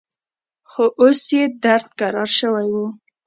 [0.69, 2.77] خو اوس يې درد کرار سوى و.